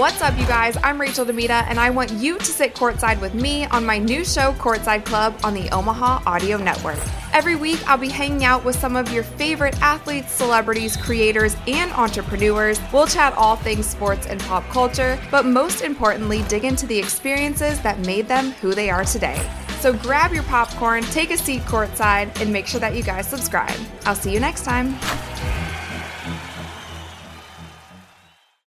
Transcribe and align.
What's 0.00 0.22
up, 0.22 0.38
you 0.38 0.46
guys? 0.46 0.78
I'm 0.82 0.98
Rachel 0.98 1.26
Demita, 1.26 1.66
and 1.68 1.78
I 1.78 1.90
want 1.90 2.10
you 2.10 2.38
to 2.38 2.44
sit 2.46 2.74
courtside 2.74 3.20
with 3.20 3.34
me 3.34 3.66
on 3.66 3.84
my 3.84 3.98
new 3.98 4.24
show, 4.24 4.54
Courtside 4.54 5.04
Club, 5.04 5.38
on 5.44 5.52
the 5.52 5.68
Omaha 5.68 6.22
Audio 6.24 6.56
Network. 6.56 6.96
Every 7.34 7.54
week, 7.54 7.86
I'll 7.86 7.98
be 7.98 8.08
hanging 8.08 8.42
out 8.46 8.64
with 8.64 8.76
some 8.76 8.96
of 8.96 9.12
your 9.12 9.24
favorite 9.24 9.78
athletes, 9.82 10.32
celebrities, 10.32 10.96
creators, 10.96 11.54
and 11.66 11.92
entrepreneurs. 11.92 12.80
We'll 12.94 13.08
chat 13.08 13.34
all 13.34 13.56
things 13.56 13.84
sports 13.84 14.26
and 14.26 14.40
pop 14.40 14.66
culture, 14.70 15.20
but 15.30 15.44
most 15.44 15.82
importantly, 15.82 16.44
dig 16.48 16.64
into 16.64 16.86
the 16.86 16.98
experiences 16.98 17.78
that 17.82 17.98
made 17.98 18.26
them 18.26 18.52
who 18.52 18.72
they 18.72 18.88
are 18.88 19.04
today. 19.04 19.46
So 19.80 19.92
grab 19.92 20.32
your 20.32 20.44
popcorn, 20.44 21.02
take 21.02 21.30
a 21.30 21.36
seat 21.36 21.60
courtside, 21.64 22.40
and 22.40 22.50
make 22.50 22.66
sure 22.66 22.80
that 22.80 22.96
you 22.96 23.02
guys 23.02 23.28
subscribe. 23.28 23.78
I'll 24.06 24.14
see 24.14 24.32
you 24.32 24.40
next 24.40 24.64
time. 24.64 24.98